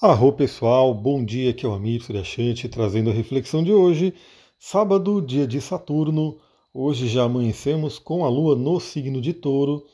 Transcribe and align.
Arro 0.00 0.32
pessoal, 0.32 0.94
bom 0.94 1.24
dia, 1.24 1.50
aqui 1.50 1.66
é 1.66 1.68
o 1.68 1.72
Amir 1.72 2.00
Suryashanti 2.00 2.68
trazendo 2.68 3.10
a 3.10 3.12
reflexão 3.12 3.64
de 3.64 3.72
hoje, 3.72 4.14
sábado, 4.56 5.20
dia 5.20 5.44
de 5.44 5.60
Saturno. 5.60 6.38
Hoje 6.72 7.08
já 7.08 7.24
amanhecemos 7.24 7.98
com 7.98 8.24
a 8.24 8.28
Lua 8.28 8.54
no 8.54 8.78
signo 8.78 9.20
de 9.20 9.32
Touro 9.32 9.84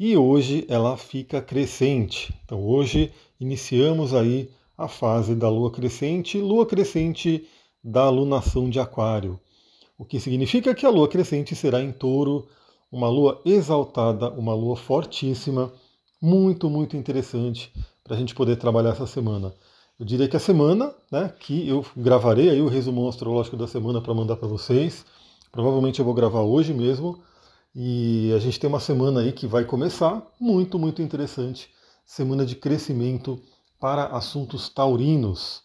e 0.00 0.16
hoje 0.16 0.66
ela 0.68 0.96
fica 0.96 1.40
crescente. 1.40 2.34
Então 2.44 2.60
hoje 2.66 3.12
iniciamos 3.38 4.12
aí 4.12 4.50
a 4.76 4.88
fase 4.88 5.32
da 5.36 5.48
Lua 5.48 5.70
crescente, 5.70 6.38
Lua 6.38 6.66
crescente 6.66 7.46
da 7.84 8.02
alunação 8.02 8.68
de 8.68 8.80
Aquário. 8.80 9.38
O 9.96 10.04
que 10.04 10.18
significa 10.18 10.74
que 10.74 10.84
a 10.84 10.90
Lua 10.90 11.06
crescente 11.06 11.54
será 11.54 11.80
em 11.80 11.92
Touro, 11.92 12.48
uma 12.90 13.08
Lua 13.08 13.40
exaltada, 13.44 14.28
uma 14.28 14.54
Lua 14.56 14.74
fortíssima, 14.74 15.72
muito, 16.20 16.68
muito 16.68 16.96
interessante 16.96 17.72
para 18.04 18.16
a 18.16 18.18
gente 18.18 18.34
poder 18.34 18.56
trabalhar 18.56 18.90
essa 18.90 19.06
semana. 19.06 19.52
Eu 19.98 20.06
diria 20.06 20.28
que 20.28 20.36
a 20.36 20.40
semana, 20.40 20.92
né, 21.10 21.32
que 21.38 21.68
eu 21.68 21.84
gravarei 21.96 22.50
aí 22.50 22.60
o 22.60 22.68
resumo 22.68 23.08
astrológico 23.08 23.56
da 23.56 23.66
semana 23.66 24.00
para 24.00 24.14
mandar 24.14 24.36
para 24.36 24.48
vocês. 24.48 25.04
Provavelmente 25.50 26.00
eu 26.00 26.04
vou 26.04 26.14
gravar 26.14 26.40
hoje 26.40 26.74
mesmo. 26.74 27.22
E 27.74 28.32
a 28.34 28.38
gente 28.38 28.58
tem 28.58 28.68
uma 28.68 28.80
semana 28.80 29.20
aí 29.20 29.32
que 29.32 29.46
vai 29.46 29.64
começar 29.64 30.22
muito, 30.40 30.78
muito 30.78 31.00
interessante. 31.00 31.70
Semana 32.04 32.44
de 32.44 32.56
crescimento 32.56 33.40
para 33.78 34.06
assuntos 34.06 34.68
taurinos. 34.68 35.62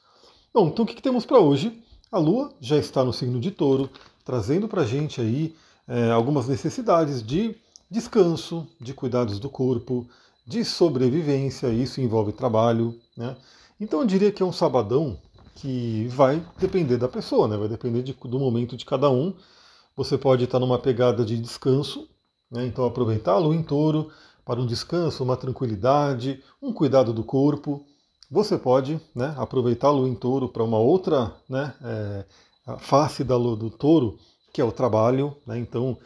Bom, 0.54 0.67
então 0.67 0.86
o 0.86 0.88
que, 0.88 0.95
que 0.95 1.02
temos 1.02 1.26
para 1.26 1.40
hoje? 1.40 1.84
A 2.12 2.17
Lua 2.17 2.54
já 2.62 2.78
está 2.78 3.04
no 3.04 3.12
signo 3.12 3.40
de 3.40 3.52
touro, 3.52 3.90
trazendo 4.23 4.67
para 4.67 4.84
a 4.84 4.86
gente 4.86 5.20
aí 5.20 5.56
é, 5.88 6.12
algumas 6.12 6.48
necessidades 6.48 7.22
de 7.22 7.56
descanso, 7.90 8.67
de 8.80 8.94
cuidados 8.94 9.40
do 9.40 9.50
corpo, 9.50 10.08
de 10.48 10.64
sobrevivência, 10.64 11.68
isso 11.68 12.00
envolve 12.00 12.32
trabalho, 12.32 12.98
né? 13.18 13.36
Então 13.80 14.00
eu 14.00 14.08
diria 14.08 14.32
que 14.32 14.42
é 14.42 14.46
um 14.46 14.52
sabadão 14.54 15.20
que 15.56 16.08
vai 16.08 16.44
depender 16.58 16.98
da 16.98 17.08
pessoa, 17.08 17.48
né? 17.48 17.58
vai 17.58 17.67
depender 17.67 18.02
de, 18.02 18.14
do 18.14 18.40
momento 18.40 18.78
de 18.78 18.86
cada 18.86 19.09
um. 19.09 19.34
Você 19.95 20.18
pode 20.18 20.45
estar 20.45 20.59
numa 20.59 20.80
pegada 20.80 21.25
de 21.25 21.38
descanso, 21.38 22.08
né? 22.50 22.66
então 22.66 22.86
aproveitar 22.86 23.34
a 23.34 23.38
lua 23.38 23.56
em 23.56 23.64
touro 23.64 24.09
para 24.45 24.59
um 24.59 24.66
descanso, 24.66 25.23
uma 25.23 25.36
tranquilidade, 25.36 26.42
um 26.62 26.72
cuidado 26.72 27.12
do 27.12 27.23
corpo. 27.23 27.86
Você 28.31 28.58
pode 28.58 29.00
né, 29.16 29.34
aproveitar 29.38 29.88
a 29.88 29.92
lua 29.92 30.08
em 30.08 30.16
touro 30.16 30.48
para 30.50 30.64
uma 30.64 30.80
outra 30.80 31.36
né, 31.50 31.73
é, 31.84 32.25
face 32.80 33.23
da 33.23 33.36
lua 33.36 33.56
do 33.56 33.70
touro, 33.70 34.18
que 34.53 34.62
é 34.62 34.64
o 34.64 34.72
trabalho. 34.72 35.36
Né? 35.45 35.58
Então, 35.59 35.98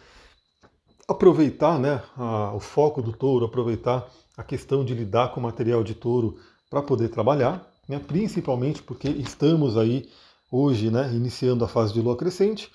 aproveitar 1.08 1.78
né, 1.78 2.02
a, 2.18 2.54
o 2.54 2.60
foco 2.60 3.02
do 3.02 3.12
touro, 3.12 3.46
aproveitar 3.46 4.10
a 4.42 4.44
questão 4.44 4.84
de 4.84 4.94
lidar 4.94 5.32
com 5.32 5.40
material 5.40 5.84
de 5.84 5.94
touro 5.94 6.38
para 6.70 6.82
poder 6.82 7.10
trabalhar, 7.10 7.72
né, 7.88 8.00
principalmente 8.00 8.82
porque 8.82 9.08
estamos 9.08 9.78
aí 9.78 10.10
hoje 10.52 10.90
né, 10.90 11.14
iniciando 11.14 11.64
a 11.64 11.68
fase 11.68 11.94
de 11.94 12.02
lua 12.02 12.18
crescente. 12.18 12.72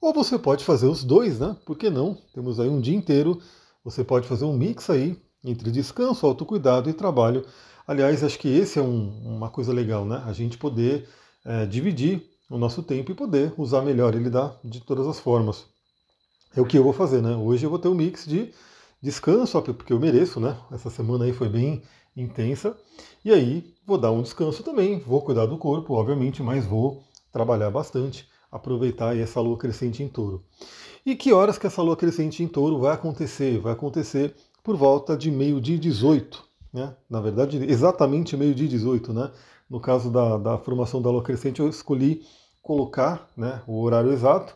Ou 0.00 0.14
você 0.14 0.38
pode 0.38 0.64
fazer 0.64 0.86
os 0.86 1.04
dois, 1.04 1.38
né? 1.38 1.54
Por 1.66 1.76
que 1.76 1.90
não? 1.90 2.16
Temos 2.32 2.58
aí 2.58 2.70
um 2.70 2.80
dia 2.80 2.96
inteiro. 2.96 3.38
Você 3.84 4.02
pode 4.02 4.26
fazer 4.26 4.46
um 4.46 4.56
mix 4.56 4.88
aí 4.88 5.20
entre 5.44 5.70
descanso, 5.70 6.26
autocuidado 6.26 6.88
e 6.88 6.94
trabalho. 6.94 7.44
Aliás, 7.86 8.24
acho 8.24 8.38
que 8.38 8.48
esse 8.48 8.78
é 8.78 8.82
um, 8.82 9.10
uma 9.22 9.50
coisa 9.50 9.74
legal, 9.74 10.06
né? 10.06 10.22
A 10.24 10.32
gente 10.32 10.56
poder 10.56 11.06
é, 11.44 11.66
dividir 11.66 12.22
o 12.48 12.56
nosso 12.56 12.82
tempo 12.82 13.12
e 13.12 13.14
poder 13.14 13.52
usar 13.58 13.82
melhor 13.82 14.14
ele 14.14 14.30
dá 14.30 14.56
de 14.64 14.80
todas 14.80 15.06
as 15.06 15.20
formas. 15.20 15.66
É 16.56 16.62
o 16.62 16.64
que 16.64 16.78
eu 16.78 16.82
vou 16.82 16.94
fazer, 16.94 17.20
né? 17.20 17.36
Hoje 17.36 17.66
eu 17.66 17.70
vou 17.70 17.78
ter 17.78 17.88
um 17.88 17.94
mix 17.94 18.24
de 18.24 18.54
descanso, 19.02 19.60
porque 19.62 19.92
eu 19.92 19.98
mereço, 19.98 20.40
né? 20.40 20.56
Essa 20.70 20.90
semana 20.90 21.24
aí 21.24 21.32
foi 21.32 21.48
bem 21.48 21.82
intensa. 22.16 22.76
E 23.24 23.32
aí 23.32 23.74
vou 23.86 23.98
dar 23.98 24.12
um 24.12 24.22
descanso 24.22 24.62
também, 24.62 24.98
vou 25.00 25.22
cuidar 25.22 25.46
do 25.46 25.58
corpo, 25.58 25.94
obviamente, 25.94 26.42
mas 26.42 26.66
vou 26.66 27.02
trabalhar 27.32 27.70
bastante, 27.70 28.28
aproveitar 28.50 29.16
essa 29.16 29.40
lua 29.40 29.56
crescente 29.56 30.02
em 30.02 30.08
touro. 30.08 30.44
E 31.04 31.16
que 31.16 31.32
horas 31.32 31.56
que 31.56 31.66
essa 31.66 31.82
lua 31.82 31.96
crescente 31.96 32.42
em 32.42 32.48
touro 32.48 32.78
vai 32.78 32.92
acontecer? 32.92 33.58
Vai 33.60 33.72
acontecer 33.72 34.34
por 34.62 34.76
volta 34.76 35.16
de 35.16 35.30
meio-dia 35.30 35.78
18, 35.78 36.44
né? 36.72 36.94
Na 37.08 37.20
verdade, 37.20 37.56
exatamente 37.64 38.36
meio-dia 38.36 38.68
18, 38.68 39.12
né? 39.12 39.30
No 39.68 39.80
caso 39.80 40.10
da, 40.10 40.36
da 40.36 40.58
formação 40.58 41.00
da 41.00 41.10
lua 41.10 41.22
crescente, 41.22 41.60
eu 41.60 41.68
escolhi 41.68 42.22
colocar 42.62 43.28
né, 43.36 43.62
o 43.66 43.80
horário 43.80 44.12
exato, 44.12 44.54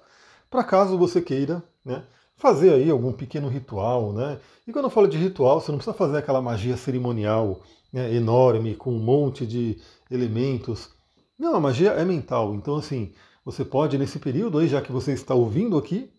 para 0.50 0.62
caso 0.62 0.98
você 0.98 1.20
queira 1.20 1.62
né, 1.84 2.04
fazer 2.36 2.74
aí 2.74 2.90
algum 2.90 3.12
pequeno 3.12 3.48
ritual, 3.48 4.12
né? 4.12 4.40
E 4.66 4.72
quando 4.72 4.86
eu 4.86 4.90
falo 4.90 5.06
de 5.06 5.18
ritual, 5.18 5.60
você 5.60 5.70
não 5.70 5.78
precisa 5.78 5.96
fazer 5.96 6.18
aquela 6.18 6.42
magia 6.42 6.76
cerimonial 6.76 7.60
né, 7.92 8.14
enorme, 8.14 8.74
com 8.74 8.92
um 8.92 8.98
monte 8.98 9.46
de 9.46 9.78
elementos. 10.10 10.90
Não, 11.38 11.54
a 11.54 11.60
magia 11.60 11.90
é 11.90 12.04
mental. 12.04 12.54
Então, 12.54 12.76
assim, 12.76 13.12
você 13.44 13.64
pode, 13.64 13.98
nesse 13.98 14.18
período 14.18 14.58
aí, 14.58 14.68
já 14.68 14.80
que 14.80 14.90
você 14.90 15.12
está 15.12 15.34
ouvindo 15.34 15.76
aqui, 15.76 16.10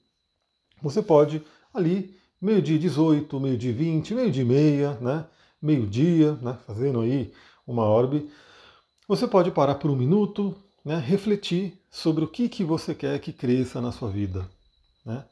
você 0.82 1.02
pode 1.02 1.42
ali, 1.74 2.16
meio-dia 2.42 2.78
18, 2.78 3.40
meio-dia 3.40 3.74
20, 3.74 4.14
meio-dia 4.14 4.46
meia, 4.46 4.94
né? 5.02 5.26
Meio-dia, 5.62 6.34
né? 6.42 6.58
Fazendo 6.66 7.02
aí 7.02 7.34
uma 7.66 7.84
orbe. 7.84 8.30
Você 9.08 9.28
pode 9.28 9.52
parar 9.52 9.76
por 9.76 9.90
um 9.90 9.96
minuto, 9.96 10.56
né? 10.84 10.98
refletir 10.98 11.80
sobre 11.90 12.24
o 12.24 12.28
que, 12.28 12.48
que 12.48 12.64
você 12.64 12.94
quer 12.94 13.20
que 13.20 13.34
cresça 13.34 13.82
na 13.82 13.92
sua 13.92 14.10
vida. 14.10 14.48
Né? 15.06 15.24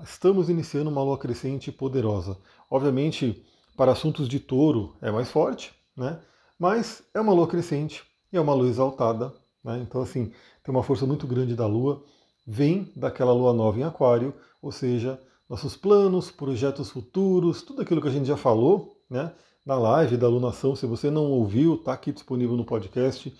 Estamos 0.00 0.48
iniciando 0.48 0.90
uma 0.90 1.02
lua 1.02 1.18
crescente 1.18 1.70
poderosa. 1.70 2.38
Obviamente, 2.70 3.44
para 3.76 3.92
assuntos 3.92 4.26
de 4.26 4.40
touro 4.40 4.96
é 5.02 5.10
mais 5.10 5.30
forte, 5.30 5.72
né? 5.96 6.18
mas 6.58 7.02
é 7.12 7.20
uma 7.20 7.32
lua 7.32 7.46
crescente 7.46 8.02
e 8.32 8.36
é 8.36 8.40
uma 8.40 8.54
lua 8.54 8.68
exaltada. 8.68 9.32
Né? 9.62 9.80
Então, 9.86 10.00
assim, 10.00 10.32
tem 10.64 10.74
uma 10.74 10.82
força 10.82 11.06
muito 11.06 11.26
grande 11.26 11.54
da 11.54 11.66
lua. 11.66 12.02
Vem 12.46 12.90
daquela 12.96 13.32
lua 13.32 13.52
nova 13.52 13.78
em 13.78 13.82
Aquário, 13.82 14.34
ou 14.62 14.72
seja, 14.72 15.20
nossos 15.48 15.76
planos, 15.76 16.30
projetos 16.30 16.90
futuros, 16.90 17.62
tudo 17.62 17.82
aquilo 17.82 18.00
que 18.00 18.08
a 18.08 18.12
gente 18.12 18.26
já 18.26 18.36
falou 18.36 18.96
né? 19.10 19.32
na 19.64 19.78
live 19.78 20.16
da 20.16 20.26
alunação. 20.26 20.74
Se 20.74 20.86
você 20.86 21.10
não 21.10 21.30
ouviu, 21.30 21.74
está 21.74 21.92
aqui 21.92 22.12
disponível 22.12 22.56
no 22.56 22.64
podcast. 22.64 23.32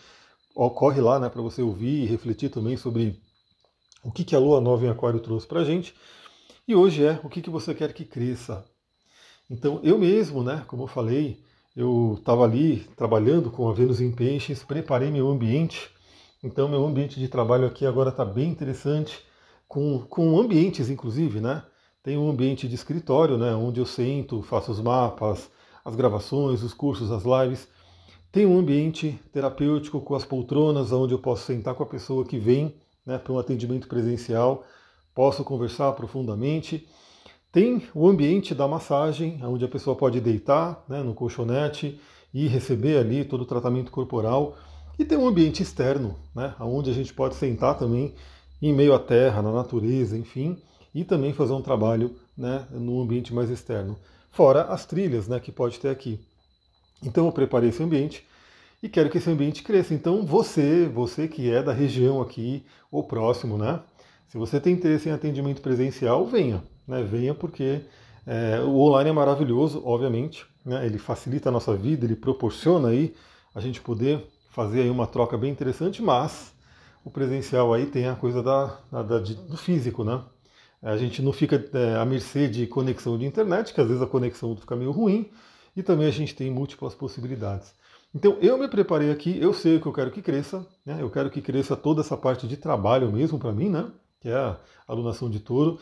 Corre 0.55 1.01
lá 1.01 1.19
né, 1.19 1.31
para 1.31 1.41
você 1.41 1.63
ouvir 1.63 2.03
e 2.03 2.07
refletir 2.07 2.51
também 2.51 2.77
sobre 2.77 3.19
o 4.05 4.13
que, 4.13 4.23
que 4.23 4.37
a 4.37 4.39
lua 4.39 4.61
nova 4.61 4.85
em 4.85 4.91
Aquário 4.91 5.19
trouxe 5.19 5.47
para 5.47 5.61
a 5.61 5.65
gente. 5.65 5.95
E 6.67 6.77
hoje 6.77 7.05
é 7.05 7.19
o 7.25 7.29
que, 7.29 7.43
que 7.43 7.51
você 7.51 7.75
quer 7.75 7.93
que 7.93 8.05
cresça. 8.05 8.65
Então 9.51 9.81
eu 9.83 9.99
mesmo, 9.99 10.45
né, 10.45 10.63
como 10.69 10.85
eu 10.85 10.87
falei, 10.87 11.43
eu 11.75 12.15
estava 12.17 12.45
ali 12.45 12.87
trabalhando 12.97 13.51
com 13.51 13.69
a 13.69 13.73
Vênus 13.73 14.01
em 14.01 14.13
Peixes, 14.13 14.63
preparei 14.63 15.11
meu 15.11 15.29
ambiente. 15.29 15.91
Então 16.41 16.69
meu 16.69 16.87
ambiente 16.87 17.19
de 17.19 17.27
trabalho 17.27 17.67
aqui 17.67 17.85
agora 17.85 18.11
está 18.11 18.25
bem 18.25 18.49
interessante, 18.49 19.19
com, 19.67 20.07
com 20.09 20.39
ambientes 20.39 20.89
inclusive, 20.89 21.41
né? 21.41 21.65
Tem 22.01 22.17
um 22.17 22.31
ambiente 22.31 22.69
de 22.69 22.77
escritório, 22.77 23.37
né, 23.37 23.53
onde 23.57 23.81
eu 23.81 23.87
sento, 23.87 24.41
faço 24.43 24.71
os 24.71 24.81
mapas, 24.81 25.51
as 25.85 25.97
gravações, 25.97 26.63
os 26.63 26.73
cursos, 26.73 27.11
as 27.11 27.25
lives. 27.25 27.67
Tem 28.31 28.47
um 28.47 28.57
ambiente 28.57 29.21
terapêutico 29.33 30.01
com 30.01 30.15
as 30.15 30.25
poltronas, 30.25 30.93
onde 30.93 31.13
eu 31.13 31.19
posso 31.19 31.45
sentar 31.45 31.75
com 31.75 31.83
a 31.83 31.87
pessoa 31.87 32.25
que 32.25 32.39
vem 32.39 32.77
né, 33.05 33.19
para 33.19 33.33
um 33.33 33.39
atendimento 33.39 33.89
presencial 33.89 34.65
posso 35.15 35.45
conversar 35.45 35.93
profundamente. 35.93 36.87
Tem 37.51 37.83
o 37.95 38.09
ambiente 38.09 38.55
da 38.55 38.67
massagem, 38.67 39.41
onde 39.45 39.65
a 39.65 39.69
pessoa 39.69 39.95
pode 39.95 40.21
deitar 40.21 40.85
né, 40.89 41.03
no 41.03 41.15
colchonete 41.15 42.01
e 42.33 42.49
receber 42.49 42.97
ali 42.97 43.25
todo 43.25 43.43
o 43.43 43.47
tratamento 43.47 43.91
corporal. 43.91 44.57
E 44.99 45.05
tem 45.05 45.19
um 45.19 45.27
ambiente 45.27 45.63
externo, 45.63 46.17
né, 46.35 46.55
onde 46.61 46.91
a 46.91 46.95
gente 46.95 47.13
pode 47.13 47.35
sentar 47.35 47.79
também 47.79 48.15
em 48.61 48.73
meio 48.73 48.95
à 48.95 48.99
terra, 48.99 49.43
na 49.43 49.53
natureza, 49.53 50.17
enfim, 50.17 50.57
e 50.95 51.05
também 51.05 51.33
fazer 51.33 51.53
um 51.53 51.63
trabalho 51.63 52.17
né, 52.37 52.67
no 52.71 53.03
ambiente 53.03 53.35
mais 53.35 53.51
externo. 53.51 53.99
Fora 54.31 54.63
as 54.63 54.87
trilhas 54.87 55.29
né, 55.29 55.39
que 55.41 55.53
pode 55.53 55.79
ter 55.79 55.89
aqui. 55.89 56.21
Então 57.03 57.27
eu 57.27 57.33
preparei 57.33 57.71
esse 57.71 57.83
ambiente 57.83 58.25
e 58.83 58.89
quero 58.89 59.11
que 59.11 59.19
esse 59.19 59.31
ambiente 59.31 59.63
cresça. 59.63 59.93
Então 59.93 60.25
você, 60.25 60.87
você 60.87 61.29
que 61.29 61.51
é 61.51 61.63
da 61.63 61.73
região 61.73 62.23
aqui, 62.23 62.65
ou 62.91 63.03
próximo, 63.03 63.59
né? 63.59 63.81
Se 64.29 64.39
você 64.39 64.61
tem 64.61 64.75
interesse 64.75 65.09
em 65.09 65.13
atendimento 65.13 65.61
presencial, 65.61 66.27
venha. 66.27 66.63
Né? 66.87 67.03
Venha 67.03 67.35
porque 67.35 67.83
é, 68.27 68.61
o 68.61 68.77
online 68.79 69.11
é 69.11 69.13
maravilhoso, 69.13 69.83
obviamente. 69.85 70.47
Né? 70.65 70.87
Ele 70.87 70.99
facilita 70.99 71.49
a 71.49 71.53
nossa 71.53 71.75
vida, 71.77 72.05
ele 72.05 72.17
proporciona 72.17 72.89
aí 72.89 73.15
a 73.55 73.61
gente 73.61 73.81
poder 73.81 74.27
fazer 74.51 74.83
aí 74.83 74.91
uma 74.91 75.07
troca 75.07 75.37
bem 75.37 75.51
interessante, 75.51 76.03
mas 76.03 76.53
o 77.05 77.11
presencial 77.11 77.73
aí 77.73 77.87
tem 77.87 78.07
a 78.07 78.15
coisa 78.15 78.43
da, 78.43 78.79
da, 78.91 79.03
da 79.03 79.19
do 79.19 79.57
físico, 79.57 80.05
né? 80.05 80.23
A 80.83 80.97
gente 80.97 81.23
não 81.23 81.33
fica 81.33 81.65
é, 81.75 81.97
à 81.97 82.05
mercê 82.05 82.49
de 82.49 82.67
conexão 82.67 83.17
de 83.17 83.25
internet, 83.25 83.73
que 83.73 83.81
às 83.81 83.87
vezes 83.87 84.03
a 84.03 84.07
conexão 84.07 84.57
fica 84.57 84.75
meio 84.75 84.91
ruim, 84.91 85.31
e 85.77 85.83
também 85.83 86.07
a 86.07 86.11
gente 86.11 86.35
tem 86.35 86.51
múltiplas 86.51 86.95
possibilidades. 86.95 87.73
Então 88.15 88.37
eu 88.41 88.59
me 88.59 88.69
preparei 88.69 89.11
aqui, 89.11 89.39
eu 89.41 89.55
sei 89.55 89.77
o 89.77 89.81
que 89.81 89.87
eu 89.87 89.93
quero 89.93 90.11
que 90.11 90.21
cresça, 90.21 90.67
né? 90.85 90.99
eu 91.01 91.09
quero 91.09 91.31
que 91.31 91.41
cresça 91.41 91.77
toda 91.77 92.03
essa 92.03 92.17
parte 92.17 92.47
de 92.47 92.57
trabalho 92.57 93.11
mesmo 93.11 93.39
para 93.39 93.53
mim, 93.53 93.71
né? 93.71 93.91
Que 94.23 94.29
é 94.29 94.35
a 94.35 94.57
alunação 94.87 95.29
de 95.29 95.41
touro. 95.41 95.79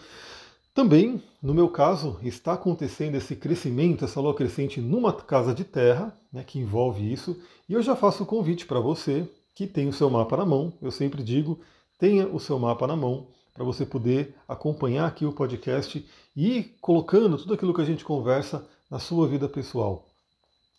Também, 0.75 1.23
no 1.43 1.53
meu 1.53 1.69
caso, 1.69 2.19
está 2.23 2.55
acontecendo 2.55 3.15
esse 3.15 3.37
crescimento, 3.37 4.05
essa 4.05 4.21
lua 4.21 4.35
crescente 4.35 4.81
numa 4.81 5.13
casa 5.13 5.55
de 5.55 5.63
terra, 5.63 6.17
né, 6.33 6.43
que 6.43 6.59
envolve 6.59 7.13
isso, 7.13 7.41
e 7.69 7.75
eu 7.75 7.83
já 7.83 7.95
faço 7.95 8.23
o 8.23 8.27
convite 8.27 8.65
para 8.65 8.81
você 8.81 9.29
que 9.55 9.67
tem 9.67 9.89
o 9.89 9.93
seu 9.93 10.09
mapa 10.09 10.37
na 10.39 10.47
mão. 10.47 10.73
Eu 10.81 10.91
sempre 10.91 11.23
digo, 11.23 11.61
tenha 11.99 12.27
o 12.27 12.41
seu 12.41 12.59
mapa 12.59 12.87
na 12.87 12.97
mão 12.97 13.29
para 13.53 13.63
você 13.65 13.85
poder 13.85 14.35
acompanhar 14.49 15.07
aqui 15.07 15.27
o 15.27 15.33
podcast 15.33 16.03
e 16.35 16.57
ir 16.57 16.77
colocando 16.81 17.37
tudo 17.37 17.53
aquilo 17.53 17.75
que 17.75 17.83
a 17.83 17.85
gente 17.85 18.05
conversa 18.05 18.67
na 18.91 18.99
sua 18.99 19.29
vida 19.29 19.49
pessoal. 19.49 20.07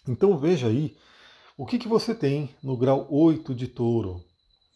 Então 0.08 0.38
veja 0.38 0.68
aí 0.68 0.96
o 1.56 1.66
que, 1.66 1.78
que 1.78 1.88
você 1.88 2.16
tem 2.16 2.50
no 2.64 2.76
grau 2.76 3.06
8 3.08 3.54
de 3.54 3.68
touro. 3.68 4.24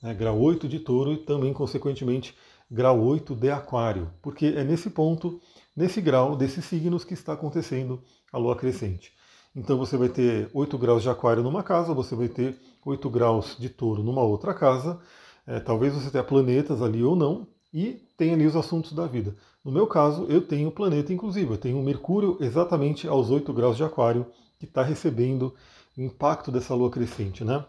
Né? 0.04 0.14
Grau 0.14 0.40
8 0.40 0.68
de 0.68 0.80
touro 0.80 1.14
e 1.14 1.18
também, 1.18 1.52
consequentemente, 1.52 2.36
grau 2.70 3.02
8 3.02 3.36
de 3.36 3.50
aquário. 3.52 4.12
Porque 4.22 4.48
é 4.48 4.64
nesse 4.64 4.90
ponto, 4.90 5.40
nesse 5.76 6.02
grau 6.02 6.36
desses 6.36 6.66
signos 6.66 7.04
que 7.04 7.14
está 7.14 7.34
acontecendo 7.34 8.02
a 8.32 8.38
lua 8.38 8.56
crescente. 8.56 9.14
Então 9.56 9.78
você 9.78 9.96
vai 9.96 10.10
ter 10.10 10.50
8 10.54 10.78
graus 10.78 11.02
de 11.02 11.10
aquário 11.10 11.42
numa 11.42 11.64
casa, 11.64 11.94
você 11.94 12.16
vai 12.16 12.28
ter 12.28 12.60
8 12.86 13.10
graus 13.10 13.56
de 13.58 13.70
touro 13.70 14.04
numa 14.04 14.22
outra 14.22 14.54
casa. 14.54 15.00
É, 15.48 15.60
talvez 15.60 15.94
você 15.94 16.10
tenha 16.10 16.24
planetas 16.24 16.82
ali 16.82 17.04
ou 17.04 17.16
não, 17.16 17.48
e 17.76 18.02
tem 18.16 18.34
ali 18.34 18.46
os 18.46 18.56
assuntos 18.56 18.94
da 18.94 19.06
vida. 19.06 19.36
No 19.64 19.70
meu 19.70 19.86
caso, 19.86 20.26
eu 20.30 20.42
tenho 20.42 20.72
planeta, 20.72 21.12
inclusive, 21.12 21.52
eu 21.52 21.58
tenho 21.58 21.84
Mercúrio 21.84 22.38
exatamente 22.40 23.06
aos 23.06 23.30
8 23.30 23.52
graus 23.52 23.76
de 23.76 23.84
aquário, 23.84 24.26
que 24.58 24.66
está 24.66 24.82
recebendo 24.82 25.54
o 25.98 26.02
impacto 26.02 26.52
dessa 26.52 26.74
lua 26.74 26.90
crescente, 26.90 27.44
né? 27.44 27.66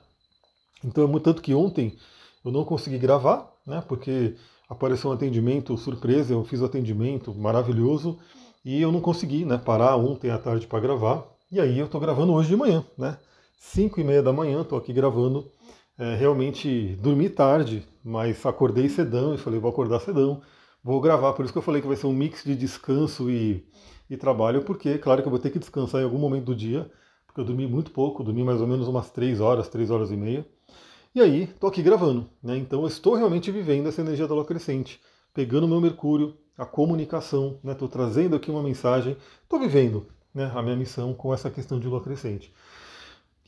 Então 0.84 1.02
é 1.02 1.06
muito 1.08 1.24
tanto 1.24 1.42
que 1.42 1.54
ontem 1.54 1.96
eu 2.44 2.52
não 2.52 2.64
consegui 2.64 2.98
gravar, 2.98 3.52
né? 3.66 3.82
Porque 3.88 4.36
apareceu 4.68 5.10
um 5.10 5.12
atendimento 5.12 5.76
surpresa, 5.76 6.32
eu 6.32 6.44
fiz 6.44 6.60
o 6.60 6.64
atendimento 6.64 7.34
maravilhoso 7.34 8.18
e 8.64 8.80
eu 8.80 8.90
não 8.90 9.00
consegui, 9.00 9.44
né? 9.44 9.58
Parar 9.58 9.96
ontem 9.96 10.30
à 10.30 10.38
tarde 10.38 10.66
para 10.66 10.80
gravar. 10.80 11.24
E 11.50 11.60
aí 11.60 11.78
eu 11.78 11.86
estou 11.86 12.00
gravando 12.00 12.32
hoje 12.32 12.48
de 12.48 12.56
manhã, 12.56 12.84
né? 12.98 13.18
5 13.58 14.00
e 14.00 14.04
meia 14.04 14.22
da 14.22 14.32
manhã, 14.32 14.62
estou 14.62 14.78
aqui 14.78 14.92
gravando 14.92 15.50
é, 15.98 16.14
realmente 16.14 16.96
dormi 17.00 17.28
tarde, 17.28 17.86
mas 18.04 18.44
acordei 18.44 18.88
cedão 18.88 19.34
e 19.34 19.38
falei, 19.38 19.58
vou 19.58 19.70
acordar 19.70 20.00
cedão, 20.00 20.42
vou 20.82 21.00
gravar. 21.00 21.32
Por 21.32 21.44
isso 21.44 21.52
que 21.52 21.58
eu 21.58 21.62
falei 21.62 21.80
que 21.80 21.88
vai 21.88 21.96
ser 21.96 22.06
um 22.06 22.12
mix 22.12 22.44
de 22.44 22.54
descanso 22.54 23.30
e, 23.30 23.66
e 24.10 24.16
trabalho, 24.16 24.62
porque 24.62 24.98
claro 24.98 25.22
que 25.22 25.28
eu 25.28 25.30
vou 25.30 25.40
ter 25.40 25.50
que 25.50 25.58
descansar 25.58 26.00
em 26.00 26.04
algum 26.04 26.18
momento 26.18 26.46
do 26.46 26.54
dia, 26.54 26.90
porque 27.26 27.40
eu 27.40 27.44
dormi 27.44 27.66
muito 27.66 27.90
pouco, 27.90 28.22
dormi 28.22 28.44
mais 28.44 28.60
ou 28.60 28.66
menos 28.66 28.88
umas 28.88 29.10
3 29.10 29.40
horas, 29.40 29.68
3 29.68 29.90
horas 29.90 30.10
e 30.10 30.16
meia. 30.16 30.46
E 31.16 31.20
aí, 31.22 31.44
estou 31.44 31.70
aqui 31.70 31.82
gravando, 31.82 32.28
né? 32.42 32.58
Então 32.58 32.86
estou 32.86 33.14
realmente 33.14 33.50
vivendo 33.50 33.88
essa 33.88 34.02
energia 34.02 34.28
da 34.28 34.34
lua 34.34 34.44
crescente, 34.44 35.00
pegando 35.32 35.66
meu 35.66 35.80
Mercúrio, 35.80 36.36
a 36.58 36.66
comunicação, 36.66 37.58
estou 37.64 37.88
né? 37.88 37.90
trazendo 37.90 38.36
aqui 38.36 38.50
uma 38.50 38.62
mensagem, 38.62 39.16
estou 39.42 39.58
vivendo 39.58 40.08
né, 40.34 40.52
a 40.54 40.60
minha 40.60 40.76
missão 40.76 41.14
com 41.14 41.32
essa 41.32 41.50
questão 41.50 41.80
de 41.80 41.88
lua 41.88 42.02
crescente. 42.02 42.52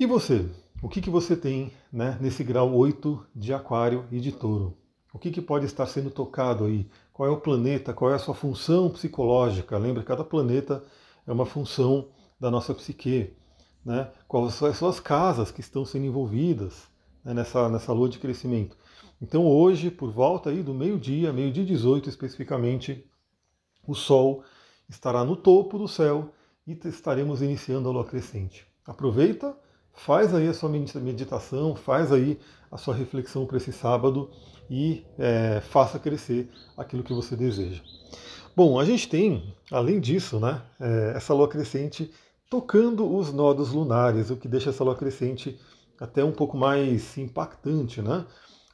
E 0.00 0.06
você? 0.06 0.48
O 0.80 0.88
que, 0.88 1.02
que 1.02 1.10
você 1.10 1.36
tem 1.36 1.70
né, 1.92 2.16
nesse 2.22 2.42
grau 2.42 2.74
8 2.74 3.26
de 3.36 3.52
Aquário 3.52 4.06
e 4.10 4.18
de 4.18 4.32
Touro? 4.32 4.74
O 5.12 5.18
que, 5.18 5.30
que 5.30 5.42
pode 5.42 5.66
estar 5.66 5.84
sendo 5.84 6.10
tocado 6.10 6.64
aí? 6.64 6.88
Qual 7.12 7.28
é 7.28 7.30
o 7.30 7.36
planeta? 7.36 7.92
Qual 7.92 8.10
é 8.10 8.14
a 8.14 8.18
sua 8.18 8.34
função 8.34 8.88
psicológica? 8.88 9.76
Lembra, 9.76 10.02
cada 10.02 10.24
planeta 10.24 10.82
é 11.26 11.30
uma 11.30 11.44
função 11.44 12.08
da 12.40 12.50
nossa 12.50 12.72
psique. 12.72 13.36
Né? 13.84 14.10
Quais 14.26 14.54
são 14.54 14.68
as 14.68 14.78
suas 14.78 14.98
casas 14.98 15.50
que 15.50 15.60
estão 15.60 15.84
sendo 15.84 16.06
envolvidas 16.06 16.88
né, 17.28 17.34
nessa, 17.34 17.68
nessa 17.68 17.92
lua 17.92 18.08
de 18.08 18.18
crescimento? 18.18 18.76
Então 19.20 19.46
hoje, 19.46 19.90
por 19.90 20.10
volta 20.10 20.50
aí 20.50 20.62
do 20.62 20.74
meio-dia, 20.74 21.32
meio-dia 21.32 21.64
18 21.64 22.08
especificamente, 22.08 23.04
o 23.86 23.94
Sol 23.94 24.42
estará 24.88 25.24
no 25.24 25.36
topo 25.36 25.78
do 25.78 25.86
céu 25.88 26.32
e 26.66 26.78
estaremos 26.84 27.42
iniciando 27.42 27.88
a 27.88 27.92
lua 27.92 28.04
crescente. 28.04 28.66
Aproveita 28.86 29.56
faz 29.98 30.32
aí 30.32 30.48
a 30.48 30.54
sua 30.54 30.68
meditação, 30.68 31.74
faz 31.74 32.12
aí 32.12 32.38
a 32.70 32.78
sua 32.78 32.94
reflexão 32.94 33.44
para 33.46 33.56
esse 33.56 33.72
sábado 33.72 34.30
e 34.70 35.04
é, 35.18 35.60
faça 35.60 35.98
crescer 35.98 36.48
aquilo 36.76 37.02
que 37.02 37.12
você 37.12 37.34
deseja. 37.34 37.82
Bom, 38.54 38.78
a 38.78 38.84
gente 38.84 39.08
tem, 39.08 39.54
além 39.70 39.98
disso, 40.00 40.38
né, 40.38 40.62
é, 40.80 41.12
essa 41.16 41.34
lua 41.34 41.48
crescente 41.48 42.10
tocando 42.48 43.12
os 43.12 43.32
nodos 43.32 43.72
lunares, 43.72 44.30
o 44.30 44.36
que 44.36 44.48
deixa 44.48 44.70
essa 44.70 44.84
lua 44.84 44.94
crescente 44.94 45.58
até 46.00 46.24
um 46.24 46.32
pouco 46.32 46.56
mais 46.56 47.16
impactante, 47.18 48.00
né? 48.00 48.26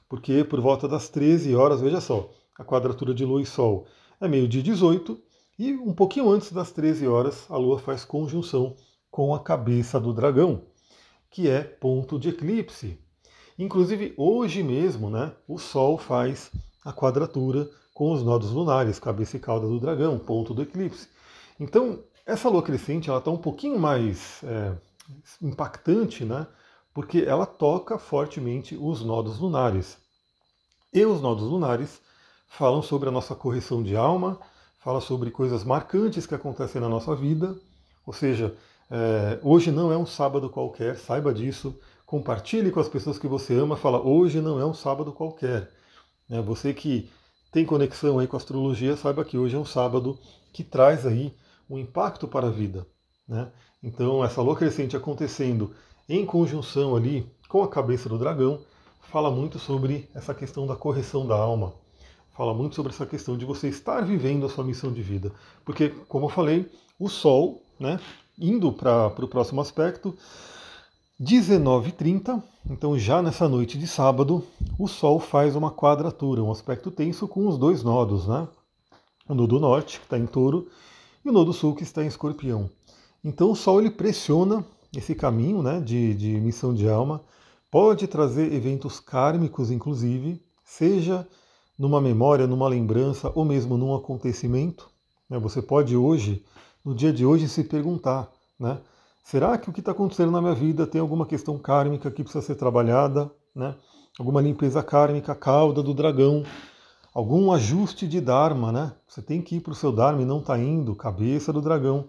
Porque 0.09 0.45
por 0.45 0.61
volta 0.61 0.87
das 0.87 1.09
13 1.09 1.55
horas, 1.55 1.81
veja 1.81 2.01
só, 2.01 2.31
a 2.59 2.65
quadratura 2.65 3.15
de 3.15 3.25
Lua 3.25 3.43
e 3.43 3.47
Sol 3.47 3.87
é 4.21 4.29
meio-dia 4.29 4.63
18 4.63 5.21
e 5.59 5.73
um 5.75 5.93
pouquinho 5.93 6.31
antes 6.31 6.53
das 6.53 6.71
13 6.73 7.07
horas 7.07 7.47
a 7.51 7.57
Lua 7.57 7.79
faz 7.79 8.05
conjunção 8.05 8.77
com 9.11 9.35
a 9.35 9.41
cabeça 9.41 9.99
do 9.99 10.13
dragão 10.13 10.63
que 11.35 11.49
é 11.49 11.65
ponto 11.65 12.17
de 12.17 12.29
eclipse. 12.29 12.97
Inclusive, 13.59 14.15
hoje 14.17 14.63
mesmo, 14.63 15.11
né, 15.11 15.33
o 15.49 15.59
Sol 15.59 15.99
faz 15.99 16.53
a 16.85 16.93
quadratura 16.93 17.69
com 17.93 18.13
os 18.13 18.23
nodos 18.23 18.51
lunares, 18.51 19.01
cabeça 19.01 19.37
e 19.37 19.41
cauda 19.41 19.67
do 19.67 19.81
dragão, 19.81 20.17
ponto 20.17 20.55
do 20.55 20.63
eclipse. 20.63 21.09
Então, 21.59 22.05
essa 22.25 22.49
lua 22.49 22.63
crescente 22.63 23.11
ela 23.11 23.19
está 23.19 23.33
um 23.33 23.37
pouquinho 23.37 23.79
mais 23.81 24.45
é, 24.45 24.77
impactante, 25.43 26.25
né, 26.25 26.47
porque 26.95 27.19
ela 27.27 27.45
toca 27.45 27.99
fortemente 27.99 28.77
os 28.81 29.03
nodos 29.03 29.39
lunares. 29.39 29.99
E 30.93 31.05
os 31.05 31.21
nodos 31.21 31.45
lunares 31.45 32.01
falam 32.47 32.81
sobre 32.81 33.09
a 33.09 33.13
nossa 33.13 33.35
correção 33.35 33.83
de 33.83 33.97
alma, 33.97 34.39
fala 34.79 35.01
sobre 35.01 35.31
coisas 35.31 35.65
marcantes 35.65 36.25
que 36.25 36.35
acontecem 36.35 36.81
na 36.81 36.89
nossa 36.89 37.15
vida, 37.17 37.57
ou 38.07 38.13
seja, 38.13 38.57
é, 38.91 39.41
hoje 39.43 39.73
não 39.73 39.91
é 39.91 39.97
um 39.97 40.07
sábado 40.07 40.49
qualquer, 40.49 40.97
saiba 40.97 41.33
disso. 41.35 41.79
Compartilhe 42.07 42.71
com 42.71 42.81
as 42.81 42.89
pessoas 42.89 43.19
que 43.19 43.27
você 43.27 43.55
ama. 43.55 43.77
Fala, 43.77 44.01
hoje 44.01 44.41
não 44.41 44.61
é 44.61 44.65
um 44.65 44.75
sábado 44.75 45.13
qualquer. 45.13 45.71
É, 46.31 46.41
você 46.41 46.73
que 46.73 47.11
tem 47.51 47.65
conexão 47.65 48.19
aí 48.19 48.27
com 48.27 48.37
a 48.37 48.39
astrologia, 48.39 48.97
saiba 48.97 49.25
que 49.25 49.39
hoje 49.39 49.57
é 49.57 49.59
um 49.59 49.65
sábado 49.65 50.19
que 50.53 50.63
traz 50.63 51.07
aí 51.07 51.35
um 51.69 51.79
impacto 51.79 52.29
para 52.29 52.49
a 52.49 52.51
vida. 52.51 52.87
Né? 53.27 53.51
Então, 53.85 54.25
essa 54.25 54.41
lua 54.41 54.57
crescente 54.57 54.97
acontecendo 54.97 55.71
em 56.09 56.25
conjunção 56.25 56.97
ali 56.97 57.31
com 57.51 57.63
a 57.63 57.69
cabeça 57.69 58.09
do 58.09 58.19
dragão, 58.19 58.59
fala 59.13 59.31
muito 59.31 59.59
sobre 59.59 60.09
essa 60.15 60.33
questão 60.33 60.67
da 60.67 60.75
correção 60.75 61.27
da 61.27 61.37
alma. 61.37 61.75
Fala 62.35 62.55
muito 62.55 62.75
sobre 62.75 62.93
essa 62.93 63.05
questão 63.05 63.37
de 63.37 63.45
você 63.45 63.69
estar 63.69 64.01
vivendo 64.01 64.47
a 64.47 64.49
sua 64.49 64.65
missão 64.65 64.91
de 64.91 65.03
vida. 65.03 65.31
Porque, 65.67 65.91
como 66.09 66.25
eu 66.25 66.31
falei, 66.31 66.67
o 66.99 67.11
Sol, 67.11 67.61
né, 67.79 68.01
Indo 68.39 68.73
para 68.73 69.07
o 69.07 69.29
próximo 69.29 69.61
aspecto, 69.61 70.17
19h30, 71.21 72.43
então 72.69 72.99
já 72.99 73.23
nessa 73.23 73.49
noite 73.49 73.79
de 73.79 73.87
sábado, 73.87 74.45
o 74.77 74.89
Sol 74.89 75.21
faz 75.21 75.55
uma 75.55 75.71
quadratura, 75.71 76.43
um 76.43 76.51
aspecto 76.51 76.91
tenso 76.91 77.29
com 77.29 77.47
os 77.47 77.57
dois 77.57 77.85
nodos, 77.85 78.27
né? 78.27 78.49
O 79.29 79.35
nodo 79.35 79.61
norte, 79.61 80.01
que 80.01 80.07
está 80.07 80.19
em 80.19 80.27
touro, 80.27 80.69
e 81.25 81.29
o 81.29 81.33
nodo 81.33 81.53
sul, 81.53 81.77
que 81.77 81.85
está 81.85 82.03
em 82.03 82.09
escorpião. 82.09 82.69
Então 83.25 83.51
o 83.51 83.57
Sol 83.57 83.81
ele 83.81 83.91
pressiona 83.91 84.65
esse 84.95 85.15
caminho 85.15 85.63
né, 85.63 85.81
de, 85.81 86.15
de 86.15 86.41
missão 86.41 86.75
de 86.75 86.89
alma, 86.89 87.23
pode 87.71 88.07
trazer 88.07 88.53
eventos 88.53 89.01
kármicos, 89.01 89.71
inclusive, 89.71 90.41
seja 90.65 91.27
numa 91.79 92.01
memória, 92.01 92.47
numa 92.47 92.69
lembrança 92.69 93.33
ou 93.35 93.45
mesmo 93.45 93.77
num 93.77 93.95
acontecimento. 93.95 94.89
Né? 95.29 95.39
Você 95.39 95.61
pode 95.61 95.97
hoje 95.97 96.45
no 96.85 96.95
dia 96.95 97.13
de 97.13 97.25
hoje 97.25 97.49
se 97.49 97.65
perguntar, 97.65 98.31
né? 98.61 98.79
Será 99.25 99.57
que 99.57 99.71
o 99.71 99.73
que 99.73 99.81
está 99.81 99.93
acontecendo 99.93 100.31
na 100.31 100.41
minha 100.41 100.55
vida 100.55 100.87
tem 100.87 101.01
alguma 101.01 101.25
questão 101.25 101.57
kármica 101.59 102.11
que 102.11 102.23
precisa 102.23 102.45
ser 102.45 102.57
trabalhada, 102.57 103.33
né? 103.55 103.75
Alguma 104.19 104.43
limpeza 104.43 104.83
kármica, 104.83 105.35
cauda 105.35 105.83
do 105.83 105.95
dragão, 105.95 106.45
algum 107.15 107.51
ajuste 107.51 108.07
de 108.07 108.21
dharma, 108.21 108.71
né? 108.71 108.93
Você 109.09 109.23
tem 109.23 109.41
que 109.41 109.57
ir 109.57 109.61
para 109.61 109.73
o 109.73 109.75
seu 109.75 109.91
dharma 109.91 110.21
e 110.21 110.27
não 110.27 110.41
está 110.41 110.59
indo, 110.59 110.95
cabeça 110.95 111.55
do 111.55 111.63
dragão. 111.63 112.07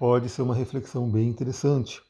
Pode 0.00 0.30
ser 0.30 0.40
uma 0.40 0.54
reflexão 0.54 1.06
bem 1.10 1.28
interessante. 1.28 2.00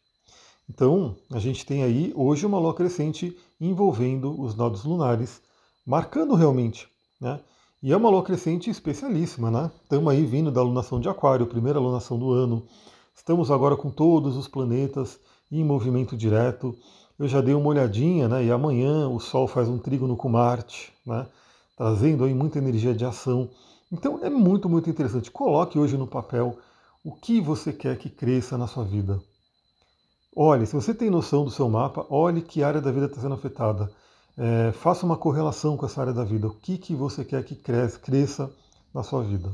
Então, 0.68 1.16
a 1.32 1.40
gente 1.40 1.66
tem 1.66 1.82
aí 1.82 2.12
hoje 2.14 2.46
uma 2.46 2.56
lua 2.56 2.72
crescente 2.72 3.36
envolvendo 3.60 4.40
os 4.40 4.54
nodos 4.54 4.84
lunares, 4.84 5.42
marcando 5.84 6.36
realmente, 6.36 6.86
né? 7.20 7.40
E 7.82 7.92
é 7.92 7.96
uma 7.96 8.08
lua 8.08 8.22
crescente 8.22 8.70
especialíssima, 8.70 9.50
né? 9.50 9.72
Estamos 9.82 10.12
aí 10.12 10.24
vindo 10.24 10.52
da 10.52 10.60
alunação 10.60 11.00
de 11.00 11.08
Aquário, 11.08 11.48
primeira 11.48 11.80
alunação 11.80 12.16
do 12.16 12.30
ano. 12.30 12.64
Estamos 13.12 13.50
agora 13.50 13.76
com 13.76 13.90
todos 13.90 14.36
os 14.36 14.46
planetas 14.46 15.18
em 15.50 15.64
movimento 15.64 16.16
direto. 16.16 16.72
Eu 17.18 17.26
já 17.26 17.40
dei 17.40 17.54
uma 17.54 17.70
olhadinha, 17.70 18.28
né? 18.28 18.44
E 18.44 18.52
amanhã 18.52 19.08
o 19.08 19.18
Sol 19.18 19.48
faz 19.48 19.68
um 19.68 19.78
trígono 19.78 20.16
com 20.16 20.28
Marte, 20.28 20.92
né? 21.04 21.26
Trazendo 21.76 22.22
aí 22.22 22.34
muita 22.34 22.58
energia 22.58 22.94
de 22.94 23.04
ação. 23.04 23.50
Então 23.90 24.20
é 24.22 24.30
muito, 24.30 24.68
muito 24.68 24.88
interessante. 24.88 25.28
Coloque 25.28 25.76
hoje 25.76 25.96
no 25.96 26.06
papel 26.06 26.56
o 27.02 27.12
que 27.12 27.40
você 27.40 27.72
quer 27.72 27.96
que 27.98 28.10
cresça 28.10 28.58
na 28.58 28.66
sua 28.66 28.84
vida. 28.84 29.20
Olhe, 30.36 30.66
se 30.66 30.74
você 30.74 30.94
tem 30.94 31.10
noção 31.10 31.44
do 31.44 31.50
seu 31.50 31.68
mapa, 31.68 32.06
olhe 32.08 32.42
que 32.42 32.62
área 32.62 32.80
da 32.80 32.92
vida 32.92 33.06
está 33.06 33.20
sendo 33.20 33.34
afetada. 33.34 33.90
É, 34.36 34.72
faça 34.72 35.04
uma 35.04 35.16
correlação 35.16 35.76
com 35.76 35.86
essa 35.86 36.00
área 36.00 36.12
da 36.12 36.24
vida. 36.24 36.46
O 36.46 36.54
que, 36.54 36.78
que 36.78 36.94
você 36.94 37.24
quer 37.24 37.44
que 37.44 37.56
cresça, 37.56 38.50
na 38.94 39.02
sua 39.02 39.22
vida? 39.22 39.50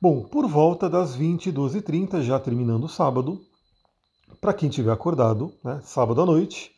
Bom, 0.00 0.22
por 0.22 0.46
volta 0.46 0.88
das 0.88 1.16
22h30, 1.16 2.22
já 2.22 2.38
terminando 2.38 2.84
o 2.84 2.88
sábado, 2.88 3.40
para 4.40 4.52
quem 4.52 4.68
tiver 4.68 4.92
acordado, 4.92 5.52
né, 5.62 5.80
sábado 5.84 6.20
à 6.20 6.26
noite, 6.26 6.72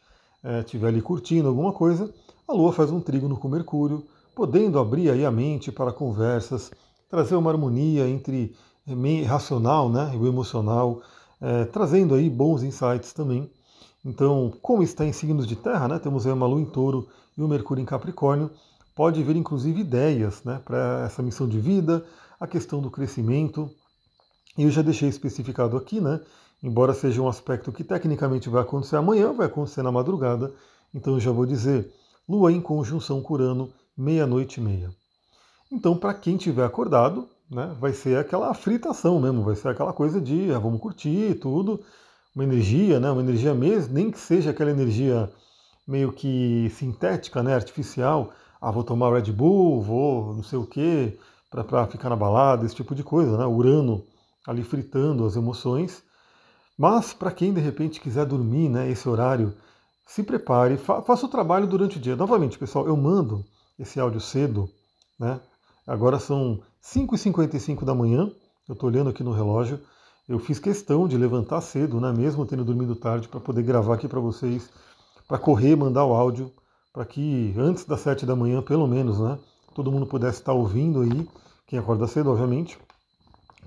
é, 0.45 0.65
ali 0.87 1.03
curtindo 1.03 1.49
alguma 1.49 1.73
coisa, 1.73 2.13
a 2.47 2.53
Lua 2.53 2.73
faz 2.73 2.91
um 2.91 3.01
trígono 3.01 3.37
com 3.37 3.49
Mercúrio, 3.49 4.07
podendo 4.35 4.79
abrir 4.79 5.11
aí 5.11 5.25
a 5.25 5.31
mente 5.31 5.73
para 5.73 5.93
conversas, 5.93 6.71
trazer 7.09 7.35
uma 7.35 7.51
harmonia 7.51 8.07
entre 8.09 8.55
racional 9.27 9.89
né, 9.89 10.13
e 10.15 10.17
o 10.17 10.27
emocional, 10.27 11.03
é, 11.41 11.65
trazendo 11.65 12.15
aí 12.15 12.31
bons 12.31 12.63
insights 12.63 13.13
também. 13.13 13.51
Então, 14.05 14.53
como 14.63 14.83
está 14.83 15.05
em 15.05 15.13
signos 15.13 15.47
de 15.47 15.57
terra, 15.57 15.89
né, 15.89 15.99
temos 15.99 16.27
aí 16.27 16.33
uma 16.33 16.47
Lua 16.47 16.61
em 16.61 16.65
touro 16.65 17.09
e 17.37 17.43
o 17.43 17.49
Mercúrio 17.49 17.83
em 17.83 17.87
Capricórnio, 17.87 18.51
pode 18.95 19.23
vir 19.23 19.37
inclusive 19.37 19.81
ideias 19.81 20.43
né, 20.45 20.61
para 20.65 21.05
essa 21.05 21.23
missão 21.23 21.49
de 21.49 21.61
vida, 21.61 22.05
a 22.39 22.47
questão 22.47 22.81
do 22.81 22.91
crescimento. 22.91 23.71
E 24.57 24.63
eu 24.63 24.71
já 24.71 24.83
deixei 24.83 25.09
especificado 25.09 25.77
aqui, 25.77 26.01
né? 26.01 26.21
Embora 26.63 26.95
seja 26.95 27.21
um 27.21 27.29
aspecto 27.29 27.71
que 27.71 27.85
tecnicamente 27.85 28.49
vai 28.49 28.63
acontecer 28.63 28.97
amanhã, 28.97 29.33
vai 29.33 29.47
acontecer 29.47 29.83
na 29.83 29.93
madrugada. 29.93 30.53
Então 30.95 31.15
eu 31.15 31.21
já 31.21 31.31
vou 31.31 31.45
dizer, 31.45 31.93
Lua 32.27 32.51
em 32.51 32.61
conjunção 32.61 33.21
com 33.21 33.35
Urano, 33.35 33.71
meia-noite 33.97 34.61
e 34.61 34.63
meia. 34.63 34.91
Então, 35.71 35.97
para 35.97 36.15
quem 36.15 36.37
tiver 36.37 36.65
acordado, 36.65 37.29
né, 37.51 37.75
vai 37.81 37.93
ser 37.93 38.19
aquela 38.19 38.53
fritação 38.55 39.21
mesmo, 39.21 39.43
vai 39.43 39.55
ser 39.55 39.69
aquela 39.69 39.93
coisa 39.93 40.21
de 40.21 40.53
ah, 40.53 40.59
vamos 40.59 40.81
curtir 40.81 41.35
tudo, 41.41 41.81
uma 42.35 42.45
energia, 42.45 43.01
né, 43.01 43.11
uma 43.11 43.23
energia 43.23 43.55
mesmo, 43.55 43.95
nem 43.95 44.11
que 44.11 44.19
seja 44.19 44.51
aquela 44.51 44.71
energia 44.71 45.31
meio 45.87 46.13
que 46.13 46.71
sintética, 46.71 47.43
né, 47.43 47.55
artificial, 47.55 48.33
ah, 48.61 48.71
vou 48.71 48.83
tomar 48.85 49.13
Red 49.13 49.33
Bull, 49.33 49.81
vou 49.81 50.35
não 50.35 50.43
sei 50.43 50.59
o 50.59 50.67
quê, 50.67 51.19
para 51.51 51.87
ficar 51.87 52.11
na 52.11 52.17
balada, 52.17 52.67
esse 52.67 52.75
tipo 52.75 52.95
de 52.95 53.03
coisa, 53.03 53.37
né, 53.39 53.47
Urano 53.47 54.05
ali 54.47 54.63
fritando 54.63 55.25
as 55.25 55.37
emoções. 55.37 56.03
Mas 56.79 57.13
para 57.13 57.31
quem 57.31 57.53
de 57.53 57.61
repente 57.61 58.01
quiser 58.01 58.27
dormir, 58.27 58.69
né, 58.69 58.91
esse 58.91 59.09
horário, 59.09 59.55
se 60.07 60.23
prepare, 60.23 60.77
fa 60.77 61.03
faça 61.03 61.27
o 61.27 61.29
trabalho 61.29 61.67
durante 61.67 61.97
o 61.99 62.01
dia. 62.01 62.15
Novamente, 62.15 62.59
pessoal, 62.59 62.87
eu 62.87 62.97
mando 62.97 63.45
esse 63.79 63.99
áudio 63.99 64.21
cedo, 64.21 64.71
né? 65.19 65.41
Agora 65.87 66.19
são 66.19 66.61
5h55 66.83 67.85
da 67.85 67.95
manhã, 67.95 68.29
eu 68.69 68.73
estou 68.73 68.91
olhando 68.91 69.11
aqui 69.11 69.23
no 69.23 69.31
relógio. 69.31 69.79
Eu 70.29 70.41
fiz 70.41 70.59
questão 70.59 71.07
de 71.07 71.17
levantar 71.17 71.61
cedo, 71.61 72.01
né, 72.01 72.13
mesmo 72.13 72.45
tendo 72.45 72.65
dormido 72.65 72.97
tarde, 72.97 73.29
para 73.29 73.39
poder 73.39 73.63
gravar 73.63 73.95
aqui 73.95 74.09
para 74.09 74.19
vocês, 74.19 74.69
para 75.29 75.39
correr, 75.39 75.77
mandar 75.77 76.05
o 76.05 76.13
áudio, 76.13 76.53
para 76.93 77.05
que 77.05 77.55
antes 77.57 77.85
das 77.85 78.01
7 78.01 78.27
da 78.27 78.35
manhã, 78.35 78.61
pelo 78.61 78.89
menos, 78.89 79.21
né, 79.21 79.39
todo 79.73 79.93
mundo 79.93 80.05
pudesse 80.05 80.41
estar 80.41 80.53
ouvindo 80.53 81.03
aí, 81.03 81.29
quem 81.69 81.79
acorda 81.79 82.09
cedo, 82.09 82.31
obviamente, 82.31 82.77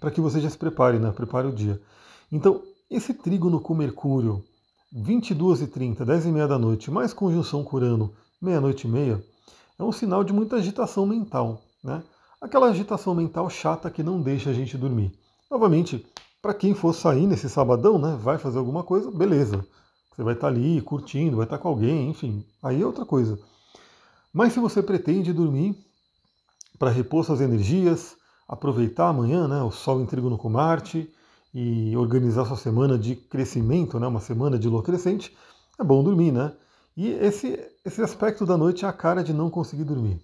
para 0.01 0.11
que 0.11 0.19
você 0.19 0.41
já 0.41 0.49
se 0.49 0.57
prepare, 0.57 0.99
né, 0.99 1.11
prepare 1.11 1.47
o 1.47 1.53
dia. 1.53 1.81
Então, 2.29 2.61
esse 2.91 3.13
trígono 3.13 3.61
com 3.61 3.73
Mercúrio, 3.73 4.43
22 4.91 5.61
e 5.61 5.67
30, 5.67 6.05
10 6.05 6.25
e 6.25 6.31
meia 6.33 6.47
da 6.49 6.59
noite, 6.59 6.91
mais 6.91 7.13
conjunção 7.13 7.63
com 7.63 7.77
Urano, 7.77 8.13
meia-noite 8.41 8.87
e 8.87 8.89
meia, 8.89 9.23
é 9.77 9.83
um 9.83 9.93
sinal 9.93 10.25
de 10.25 10.33
muita 10.33 10.57
agitação 10.57 11.05
mental. 11.05 11.61
Né? 11.83 12.03
Aquela 12.41 12.67
agitação 12.67 13.13
mental 13.13 13.49
chata 13.49 13.89
que 13.89 14.03
não 14.03 14.21
deixa 14.21 14.49
a 14.49 14.53
gente 14.53 14.77
dormir. 14.77 15.11
Novamente, 15.51 16.05
para 16.41 16.53
quem 16.53 16.73
for 16.73 16.93
sair 16.93 17.27
nesse 17.27 17.49
sabadão, 17.49 17.97
né, 17.97 18.17
vai 18.21 18.37
fazer 18.37 18.59
alguma 18.59 18.83
coisa, 18.83 19.11
beleza. 19.11 19.65
Você 20.15 20.23
vai 20.23 20.33
estar 20.33 20.47
tá 20.47 20.53
ali 20.53 20.81
curtindo, 20.81 21.37
vai 21.37 21.45
estar 21.45 21.57
tá 21.57 21.61
com 21.63 21.69
alguém, 21.69 22.09
enfim, 22.09 22.45
aí 22.63 22.81
é 22.81 22.85
outra 22.85 23.05
coisa. 23.05 23.37
Mas 24.33 24.53
se 24.53 24.59
você 24.59 24.81
pretende 24.81 25.33
dormir 25.33 25.75
para 26.77 26.91
repor 26.91 27.25
suas 27.25 27.41
energias, 27.41 28.15
aproveitar 28.47 29.09
amanhã, 29.09 29.47
né, 29.47 29.61
o 29.61 29.71
Sol 29.71 30.01
em 30.01 30.05
trígono 30.05 30.37
com 30.37 30.49
Marte 30.49 31.11
e 31.53 31.95
organizar 31.97 32.45
sua 32.45 32.57
semana 32.57 32.97
de 32.97 33.15
crescimento, 33.15 33.99
né, 33.99 34.07
uma 34.07 34.21
semana 34.21 34.57
de 34.57 34.69
lua 34.69 34.83
crescente, 34.83 35.35
é 35.77 35.83
bom 35.83 36.03
dormir, 36.03 36.31
né? 36.31 36.53
E 36.95 37.09
esse, 37.09 37.59
esse 37.85 38.01
aspecto 38.01 38.45
da 38.45 38.57
noite 38.57 38.85
é 38.85 38.87
a 38.87 38.93
cara 38.93 39.23
de 39.23 39.33
não 39.33 39.49
conseguir 39.49 39.83
dormir 39.83 40.21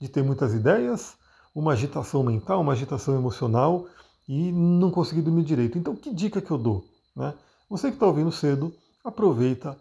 de 0.00 0.08
ter 0.08 0.22
muitas 0.22 0.54
ideias, 0.54 1.16
uma 1.54 1.72
agitação 1.72 2.22
mental, 2.22 2.60
uma 2.60 2.72
agitação 2.72 3.14
emocional 3.14 3.86
e 4.28 4.52
não 4.52 4.90
conseguir 4.90 5.22
dormir 5.22 5.44
direito. 5.44 5.78
Então, 5.78 5.96
que 5.96 6.12
dica 6.12 6.40
que 6.40 6.50
eu 6.50 6.58
dou? 6.58 6.84
Né? 7.14 7.34
Você 7.70 7.88
que 7.88 7.94
está 7.94 8.06
ouvindo 8.06 8.30
cedo, 8.30 8.74
aproveita, 9.04 9.76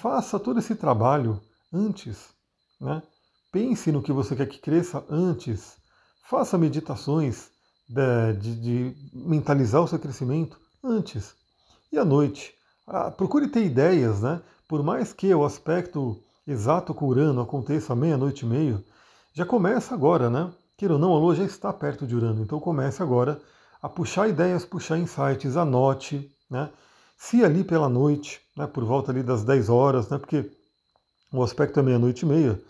faça 0.00 0.38
todo 0.38 0.58
esse 0.58 0.74
trabalho 0.74 1.40
antes. 1.72 2.30
Né? 2.80 3.02
Pense 3.52 3.92
no 3.92 4.02
que 4.02 4.12
você 4.12 4.34
quer 4.34 4.46
que 4.46 4.58
cresça 4.58 5.04
antes. 5.08 5.76
Faça 6.28 6.56
meditações 6.58 7.50
de, 7.88 8.32
de, 8.34 8.60
de 8.60 8.96
mentalizar 9.12 9.82
o 9.82 9.88
seu 9.88 9.98
crescimento 9.98 10.58
antes. 10.82 11.34
E 11.92 11.98
à 11.98 12.04
noite, 12.04 12.54
ah, 12.86 13.10
procure 13.10 13.48
ter 13.48 13.64
ideias, 13.64 14.20
né? 14.20 14.40
Por 14.68 14.82
mais 14.82 15.12
que 15.12 15.34
o 15.34 15.44
aspecto 15.44 16.22
exato 16.46 16.94
com 16.94 17.06
Urano 17.06 17.40
aconteça 17.40 17.94
meia-noite 17.94 18.44
e 18.44 18.48
meia, 18.48 18.84
já 19.32 19.44
começa 19.44 19.94
agora, 19.94 20.28
né? 20.28 20.50
Queira 20.76 20.94
ou 20.94 21.00
não, 21.00 21.14
a 21.14 21.18
Lua 21.18 21.34
já 21.34 21.44
está 21.44 21.72
perto 21.72 22.06
de 22.06 22.16
Urano, 22.16 22.42
então 22.42 22.58
comece 22.58 23.02
agora 23.02 23.40
a 23.82 23.88
puxar 23.88 24.28
ideias, 24.28 24.64
puxar 24.64 24.98
insights, 24.98 25.56
anote, 25.56 26.30
né? 26.50 26.70
Se 27.16 27.44
ali 27.44 27.62
pela 27.62 27.88
noite, 27.88 28.40
né, 28.56 28.66
por 28.66 28.82
volta 28.84 29.12
ali 29.12 29.22
das 29.22 29.44
10 29.44 29.68
horas, 29.68 30.08
né, 30.08 30.16
porque 30.16 30.50
o 31.32 31.42
aspecto 31.42 31.78
é 31.78 31.82
meia-noite 31.82 32.24
e 32.24 32.28
meia, 32.28 32.60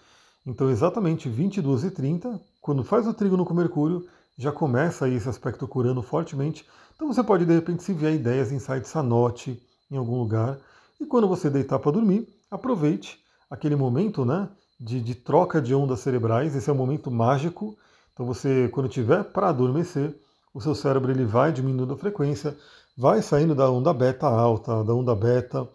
então 0.44 0.68
exatamente 0.68 1.28
22 1.28 1.84
e 1.84 1.90
30, 1.90 2.40
quando 2.60 2.82
faz 2.82 3.06
o 3.06 3.14
trígono 3.14 3.44
com 3.44 3.54
Mercúrio, 3.54 4.06
já 4.36 4.50
começa 4.50 5.04
aí 5.04 5.14
esse 5.14 5.28
aspecto 5.28 5.68
curando 5.68 6.02
fortemente. 6.02 6.66
Então 6.96 7.06
você 7.06 7.22
pode 7.22 7.44
de 7.46 7.54
repente 7.54 7.82
se 7.82 7.92
vier 7.92 8.14
ideias, 8.14 8.50
insights, 8.50 8.94
anote 8.96 9.62
em 9.90 9.96
algum 9.96 10.18
lugar. 10.18 10.58
E 11.00 11.06
quando 11.06 11.28
você 11.28 11.48
deitar 11.48 11.78
para 11.78 11.92
dormir, 11.92 12.28
aproveite 12.50 13.18
aquele 13.48 13.76
momento, 13.76 14.24
né, 14.24 14.48
de, 14.80 15.00
de 15.00 15.14
troca 15.14 15.60
de 15.60 15.75
ondas 15.75 16.00
cerebrais. 16.00 16.56
Esse 16.56 16.70
é 16.70 16.72
um 16.72 16.76
momento 16.76 17.10
mágico. 17.10 17.76
Então 18.14 18.25
você, 18.25 18.68
quando 18.72 18.88
tiver 18.88 19.25
para 19.25 19.50
adormecer, 19.50 20.16
o 20.54 20.60
seu 20.60 20.75
cérebro 20.75 21.12
ele 21.12 21.25
vai 21.25 21.52
diminuindo 21.52 21.94
a 21.94 21.99
frequência, 21.99 22.56
vai 22.96 23.22
saindo 23.22 23.54
da 23.54 23.70
onda 23.70 23.92
beta 23.92 24.26
alta, 24.26 24.82
da 24.82 24.94
onda 24.94 25.14
beta 25.14 25.68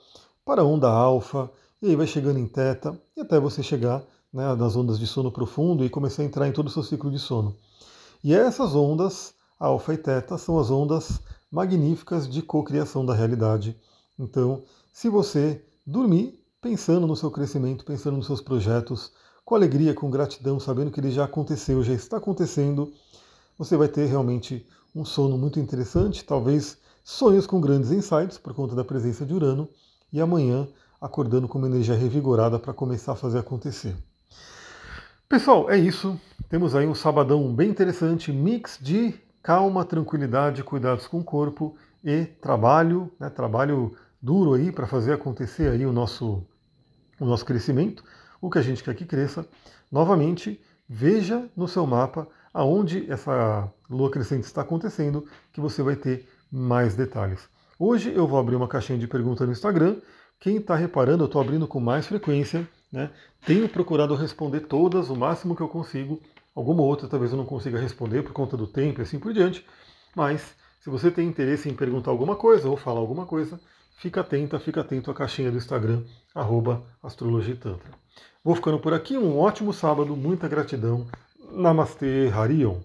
para 0.43 0.61
a 0.61 0.65
onda 0.65 0.89
alfa, 0.89 1.49
e 1.81 1.87
aí 1.87 1.95
vai 1.95 2.07
chegando 2.07 2.39
em 2.39 2.47
teta, 2.47 2.99
e 3.15 3.21
até 3.21 3.39
você 3.39 3.63
chegar 3.63 4.03
né, 4.33 4.53
nas 4.55 4.75
ondas 4.75 4.99
de 4.99 5.07
sono 5.07 5.31
profundo 5.31 5.85
e 5.85 5.89
começar 5.89 6.21
a 6.21 6.25
entrar 6.25 6.47
em 6.47 6.51
todo 6.51 6.67
o 6.67 6.69
seu 6.71 6.83
ciclo 6.83 7.09
de 7.09 7.19
sono. 7.19 7.55
E 8.23 8.33
essas 8.33 8.75
ondas, 8.75 9.33
alfa 9.59 9.93
e 9.93 9.97
teta, 9.97 10.37
são 10.37 10.59
as 10.59 10.69
ondas 10.69 11.21
magníficas 11.51 12.29
de 12.29 12.41
cocriação 12.41 13.05
da 13.05 13.13
realidade. 13.13 13.75
Então, 14.19 14.63
se 14.93 15.09
você 15.09 15.63
dormir 15.85 16.44
pensando 16.65 17.05
no 17.05 17.15
seu 17.15 17.29
crescimento, 17.29 17.85
pensando 17.85 18.17
nos 18.17 18.25
seus 18.25 18.41
projetos, 18.41 19.11
com 19.45 19.53
alegria, 19.53 19.93
com 19.93 20.09
gratidão, 20.09 20.59
sabendo 20.59 20.89
que 20.89 20.99
ele 20.99 21.11
já 21.11 21.25
aconteceu, 21.25 21.83
já 21.83 21.93
está 21.93 22.17
acontecendo, 22.17 22.91
você 23.55 23.77
vai 23.77 23.87
ter 23.87 24.07
realmente 24.07 24.67
um 24.95 25.05
sono 25.05 25.37
muito 25.37 25.59
interessante, 25.59 26.25
talvez 26.25 26.79
sonhos 27.03 27.45
com 27.45 27.61
grandes 27.61 27.91
insights 27.91 28.39
por 28.39 28.51
conta 28.55 28.73
da 28.73 28.83
presença 28.83 29.23
de 29.23 29.31
Urano, 29.31 29.69
e 30.11 30.19
amanhã 30.19 30.67
acordando 30.99 31.47
com 31.47 31.59
uma 31.59 31.67
energia 31.67 31.93
revigorada 31.93 32.57
para 32.57 32.73
começar 32.73 33.11
a 33.11 33.15
fazer 33.15 33.37
acontecer. 33.37 33.95
Pessoal, 35.29 35.69
é 35.69 35.77
isso. 35.77 36.19
Temos 36.49 36.73
aí 36.73 36.87
um 36.87 36.95
sabadão 36.95 37.53
bem 37.53 37.69
interessante, 37.69 38.31
mix 38.31 38.79
de 38.81 39.13
calma, 39.43 39.85
tranquilidade, 39.85 40.63
cuidados 40.63 41.05
com 41.05 41.19
o 41.19 41.23
corpo 41.23 41.75
e 42.03 42.25
trabalho, 42.25 43.11
né, 43.19 43.29
trabalho 43.29 43.95
duro 44.19 44.55
aí 44.55 44.71
para 44.71 44.87
fazer 44.87 45.13
acontecer 45.13 45.69
aí 45.69 45.85
o 45.85 45.93
nosso 45.93 46.43
o 47.19 47.25
nosso 47.25 47.45
crescimento, 47.45 48.03
o 48.41 48.49
que 48.49 48.59
a 48.59 48.61
gente 48.61 48.83
quer 48.83 48.95
que 48.95 49.05
cresça. 49.05 49.47
Novamente, 49.91 50.61
veja 50.87 51.49
no 51.55 51.67
seu 51.67 51.85
mapa 51.85 52.27
aonde 52.53 53.09
essa 53.11 53.69
lua 53.89 54.09
crescente 54.09 54.43
está 54.43 54.61
acontecendo, 54.61 55.27
que 55.51 55.59
você 55.59 55.83
vai 55.83 55.95
ter 55.95 56.27
mais 56.51 56.95
detalhes. 56.95 57.49
Hoje 57.77 58.13
eu 58.13 58.25
vou 58.25 58.39
abrir 58.39 58.55
uma 58.55 58.67
caixinha 58.67 58.97
de 58.97 59.07
perguntas 59.07 59.45
no 59.45 59.51
Instagram. 59.51 59.97
Quem 60.39 60.57
está 60.57 60.75
reparando, 60.75 61.23
eu 61.23 61.25
estou 61.25 61.41
abrindo 61.41 61.67
com 61.67 61.79
mais 61.79 62.07
frequência. 62.07 62.67
Né? 62.91 63.11
Tenho 63.45 63.67
procurado 63.67 64.15
responder 64.15 64.61
todas 64.61 65.09
o 65.09 65.15
máximo 65.15 65.55
que 65.55 65.61
eu 65.61 65.67
consigo. 65.67 66.21
Alguma 66.55 66.81
outra 66.83 67.09
talvez 67.09 67.31
eu 67.33 67.37
não 67.37 67.45
consiga 67.45 67.77
responder 67.77 68.23
por 68.23 68.31
conta 68.31 68.55
do 68.55 68.65
tempo 68.65 69.01
e 69.01 69.03
assim 69.03 69.19
por 69.19 69.33
diante. 69.33 69.65
Mas 70.15 70.55
se 70.79 70.89
você 70.89 71.11
tem 71.11 71.27
interesse 71.27 71.67
em 71.67 71.73
perguntar 71.73 72.11
alguma 72.11 72.37
coisa 72.37 72.69
ou 72.69 72.77
falar 72.77 73.01
alguma 73.01 73.25
coisa, 73.25 73.59
fica 73.95 74.21
atenta, 74.21 74.59
fica 74.59 74.81
atento 74.81 75.09
à 75.09 75.13
caixinha 75.13 75.51
do 75.51 75.57
Instagram, 75.57 76.03
astrologitantra. 77.01 77.91
Vou 78.43 78.55
ficando 78.55 78.79
por 78.79 78.93
aqui, 78.93 79.17
um 79.17 79.39
ótimo 79.39 79.73
sábado, 79.73 80.15
muita 80.15 80.47
gratidão. 80.47 81.07
Namastê, 81.51 82.29
Harion. 82.33 82.79